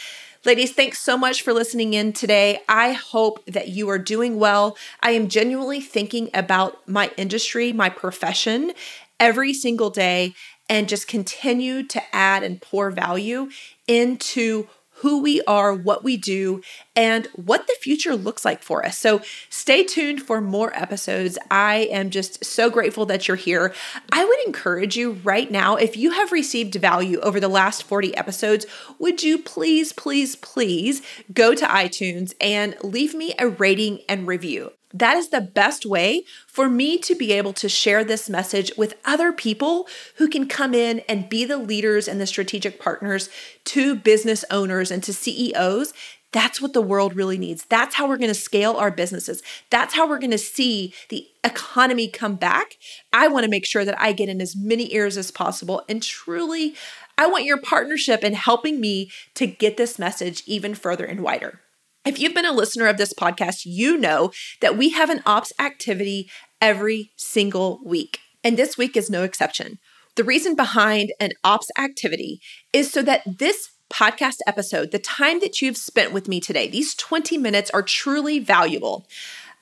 Ladies, 0.44 0.72
thanks 0.72 0.98
so 0.98 1.16
much 1.16 1.42
for 1.42 1.52
listening 1.52 1.94
in 1.94 2.12
today. 2.12 2.60
I 2.68 2.92
hope 2.92 3.44
that 3.46 3.68
you 3.68 3.88
are 3.90 3.98
doing 3.98 4.38
well. 4.38 4.76
I 5.00 5.12
am 5.12 5.28
genuinely 5.28 5.80
thinking 5.80 6.30
about 6.34 6.88
my 6.88 7.12
industry, 7.16 7.72
my 7.72 7.88
profession 7.88 8.72
every 9.20 9.54
single 9.54 9.90
day 9.90 10.34
and 10.68 10.88
just 10.88 11.06
continue 11.06 11.86
to 11.86 12.02
add 12.14 12.42
and 12.42 12.60
pour 12.60 12.90
value 12.90 13.48
into 13.86 14.66
who 15.02 15.20
we 15.20 15.42
are, 15.42 15.74
what 15.74 16.04
we 16.04 16.16
do, 16.16 16.62
and 16.94 17.26
what 17.34 17.66
the 17.66 17.76
future 17.80 18.14
looks 18.14 18.44
like 18.44 18.62
for 18.62 18.84
us. 18.86 18.96
So 18.96 19.20
stay 19.50 19.82
tuned 19.82 20.22
for 20.22 20.40
more 20.40 20.72
episodes. 20.76 21.38
I 21.50 21.88
am 21.90 22.10
just 22.10 22.44
so 22.44 22.70
grateful 22.70 23.04
that 23.06 23.26
you're 23.26 23.36
here. 23.36 23.74
I 24.12 24.24
would 24.24 24.38
encourage 24.46 24.96
you 24.96 25.12
right 25.24 25.50
now, 25.50 25.74
if 25.74 25.96
you 25.96 26.12
have 26.12 26.30
received 26.30 26.76
value 26.76 27.18
over 27.20 27.40
the 27.40 27.48
last 27.48 27.82
40 27.82 28.16
episodes, 28.16 28.64
would 28.98 29.22
you 29.22 29.38
please, 29.38 29.92
please, 29.92 30.36
please 30.36 31.02
go 31.32 31.54
to 31.54 31.66
iTunes 31.66 32.32
and 32.40 32.76
leave 32.84 33.12
me 33.12 33.34
a 33.38 33.48
rating 33.48 34.00
and 34.08 34.26
review? 34.26 34.70
That 34.94 35.16
is 35.16 35.28
the 35.28 35.40
best 35.40 35.86
way 35.86 36.24
for 36.46 36.68
me 36.68 36.98
to 36.98 37.14
be 37.14 37.32
able 37.32 37.52
to 37.54 37.68
share 37.68 38.04
this 38.04 38.28
message 38.28 38.72
with 38.76 38.94
other 39.04 39.32
people 39.32 39.88
who 40.16 40.28
can 40.28 40.46
come 40.46 40.74
in 40.74 41.00
and 41.00 41.28
be 41.28 41.44
the 41.44 41.56
leaders 41.56 42.08
and 42.08 42.20
the 42.20 42.26
strategic 42.26 42.80
partners 42.80 43.28
to 43.66 43.94
business 43.94 44.44
owners 44.50 44.90
and 44.90 45.02
to 45.04 45.12
CEOs. 45.12 45.92
That's 46.32 46.62
what 46.62 46.72
the 46.72 46.80
world 46.80 47.14
really 47.14 47.36
needs. 47.36 47.66
That's 47.66 47.94
how 47.94 48.08
we're 48.08 48.16
going 48.16 48.28
to 48.28 48.34
scale 48.34 48.76
our 48.76 48.90
businesses. 48.90 49.42
That's 49.68 49.94
how 49.94 50.08
we're 50.08 50.18
going 50.18 50.30
to 50.30 50.38
see 50.38 50.94
the 51.10 51.28
economy 51.44 52.08
come 52.08 52.36
back. 52.36 52.78
I 53.12 53.28
want 53.28 53.44
to 53.44 53.50
make 53.50 53.66
sure 53.66 53.84
that 53.84 54.00
I 54.00 54.12
get 54.12 54.30
in 54.30 54.40
as 54.40 54.56
many 54.56 54.94
ears 54.94 55.18
as 55.18 55.30
possible 55.30 55.82
and 55.88 56.02
truly 56.02 56.74
I 57.18 57.26
want 57.26 57.44
your 57.44 57.60
partnership 57.60 58.24
in 58.24 58.32
helping 58.32 58.80
me 58.80 59.10
to 59.34 59.46
get 59.46 59.76
this 59.76 59.98
message 59.98 60.42
even 60.46 60.74
further 60.74 61.04
and 61.04 61.20
wider. 61.20 61.60
If 62.04 62.18
you've 62.18 62.34
been 62.34 62.44
a 62.44 62.52
listener 62.52 62.86
of 62.86 62.96
this 62.96 63.14
podcast, 63.14 63.60
you 63.64 63.96
know 63.96 64.32
that 64.60 64.76
we 64.76 64.90
have 64.90 65.08
an 65.08 65.22
ops 65.24 65.52
activity 65.60 66.28
every 66.60 67.12
single 67.16 67.80
week. 67.84 68.18
And 68.42 68.56
this 68.56 68.76
week 68.76 68.96
is 68.96 69.08
no 69.08 69.22
exception. 69.22 69.78
The 70.16 70.24
reason 70.24 70.56
behind 70.56 71.12
an 71.20 71.30
ops 71.44 71.70
activity 71.78 72.40
is 72.72 72.92
so 72.92 73.02
that 73.02 73.22
this 73.38 73.70
podcast 73.88 74.38
episode, 74.48 74.90
the 74.90 74.98
time 74.98 75.38
that 75.40 75.62
you've 75.62 75.76
spent 75.76 76.12
with 76.12 76.26
me 76.26 76.40
today, 76.40 76.68
these 76.68 76.94
20 76.96 77.38
minutes 77.38 77.70
are 77.70 77.82
truly 77.82 78.40
valuable. 78.40 79.06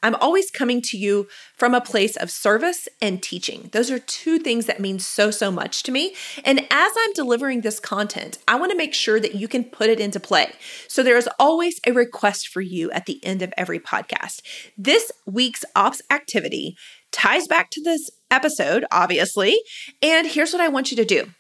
I'm 0.02 0.14
always 0.16 0.50
coming 0.50 0.80
to 0.82 0.96
you 0.96 1.28
from 1.56 1.74
a 1.74 1.80
place 1.80 2.16
of 2.16 2.30
service 2.30 2.88
and 3.02 3.22
teaching. 3.22 3.68
Those 3.72 3.90
are 3.90 3.98
two 3.98 4.38
things 4.38 4.66
that 4.66 4.80
mean 4.80 4.98
so, 4.98 5.30
so 5.30 5.50
much 5.50 5.82
to 5.84 5.92
me. 5.92 6.14
And 6.44 6.60
as 6.70 6.92
I'm 6.98 7.12
delivering 7.12 7.60
this 7.60 7.80
content, 7.80 8.38
I 8.48 8.56
want 8.56 8.72
to 8.72 8.78
make 8.78 8.94
sure 8.94 9.20
that 9.20 9.34
you 9.34 9.48
can 9.48 9.64
put 9.64 9.90
it 9.90 10.00
into 10.00 10.20
play. 10.20 10.52
So 10.88 11.02
there 11.02 11.16
is 11.16 11.28
always 11.38 11.80
a 11.86 11.92
request 11.92 12.48
for 12.48 12.60
you 12.60 12.90
at 12.92 13.06
the 13.06 13.24
end 13.24 13.42
of 13.42 13.52
every 13.56 13.78
podcast. 13.78 14.42
This 14.76 15.12
week's 15.26 15.64
ops 15.76 16.00
activity 16.10 16.76
ties 17.12 17.46
back 17.46 17.70
to 17.70 17.82
this 17.82 18.08
episode, 18.30 18.84
obviously. 18.90 19.58
And 20.00 20.26
here's 20.26 20.52
what 20.52 20.62
I 20.62 20.68
want 20.68 20.90
you 20.90 20.96
to 20.96 21.04
do. 21.04 21.30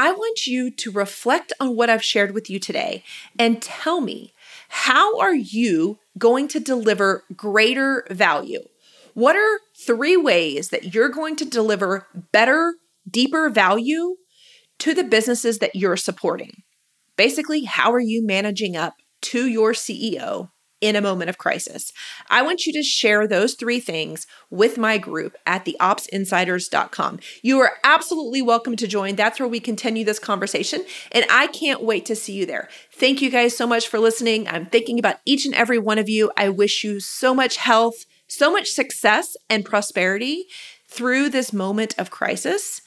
I 0.00 0.12
want 0.12 0.46
you 0.46 0.70
to 0.70 0.92
reflect 0.92 1.52
on 1.58 1.74
what 1.74 1.90
I've 1.90 2.04
shared 2.04 2.32
with 2.32 2.48
you 2.48 2.60
today 2.60 3.02
and 3.36 3.60
tell 3.60 4.00
me 4.00 4.32
how 4.68 5.18
are 5.18 5.34
you 5.34 5.98
going 6.16 6.48
to 6.48 6.60
deliver 6.60 7.24
greater 7.34 8.06
value? 8.10 8.62
What 9.14 9.36
are 9.36 9.60
three 9.76 10.16
ways 10.16 10.68
that 10.68 10.94
you're 10.94 11.08
going 11.08 11.36
to 11.36 11.44
deliver 11.44 12.06
better, 12.32 12.74
deeper 13.10 13.50
value 13.50 14.16
to 14.78 14.94
the 14.94 15.04
businesses 15.04 15.58
that 15.58 15.74
you're 15.74 15.96
supporting? 15.96 16.62
Basically, 17.16 17.64
how 17.64 17.92
are 17.92 18.00
you 18.00 18.24
managing 18.24 18.76
up 18.76 18.94
to 19.22 19.48
your 19.48 19.72
CEO 19.72 20.50
in 20.80 20.96
a 20.96 21.00
moment 21.00 21.30
of 21.30 21.38
crisis. 21.38 21.92
I 22.28 22.42
want 22.42 22.66
you 22.66 22.72
to 22.74 22.82
share 22.82 23.26
those 23.26 23.54
three 23.54 23.80
things 23.80 24.26
with 24.50 24.78
my 24.78 24.98
group 24.98 25.36
at 25.46 25.64
theopsinsiders.com. 25.64 27.20
You 27.42 27.58
are 27.60 27.72
absolutely 27.84 28.42
welcome 28.42 28.76
to 28.76 28.86
join. 28.86 29.16
That's 29.16 29.40
where 29.40 29.48
we 29.48 29.60
continue 29.60 30.04
this 30.04 30.18
conversation, 30.18 30.84
and 31.12 31.24
I 31.30 31.48
can't 31.48 31.82
wait 31.82 32.06
to 32.06 32.16
see 32.16 32.34
you 32.34 32.46
there. 32.46 32.68
Thank 32.92 33.22
you 33.22 33.30
guys 33.30 33.56
so 33.56 33.66
much 33.66 33.88
for 33.88 33.98
listening. 33.98 34.48
I'm 34.48 34.66
thinking 34.66 34.98
about 34.98 35.16
each 35.24 35.46
and 35.46 35.54
every 35.54 35.78
one 35.78 35.98
of 35.98 36.08
you. 36.08 36.30
I 36.36 36.48
wish 36.48 36.84
you 36.84 37.00
so 37.00 37.34
much 37.34 37.56
health, 37.56 38.06
so 38.26 38.52
much 38.52 38.70
success, 38.70 39.36
and 39.48 39.64
prosperity 39.64 40.46
through 40.88 41.28
this 41.28 41.52
moment 41.52 41.94
of 41.98 42.10
crisis. 42.10 42.80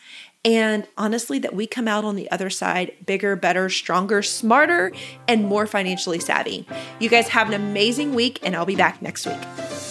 And 0.44 0.88
honestly, 0.98 1.38
that 1.40 1.54
we 1.54 1.68
come 1.68 1.88
out 1.88 2.04
on 2.04 2.16
the 2.16 2.30
other 2.32 2.50
side 2.50 2.94
bigger, 3.06 3.36
better, 3.36 3.70
stronger, 3.70 4.24
smarter, 4.24 4.92
and 5.28 5.46
more 5.46 5.68
financially 5.68 6.20
savvy. 6.20 6.68
You 7.00 7.10
guys 7.10 7.28
have 7.30 7.48
an 7.48 7.54
amazing 7.54 8.16
week, 8.16 8.40
and 8.42 8.56
I'll 8.56 8.66
be 8.66 8.76
back 8.76 9.02
next 9.02 9.28
week. 9.28 9.91